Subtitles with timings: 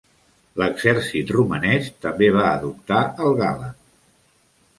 [0.61, 3.79] L'exèrcit romanès també va adoptar el Galand.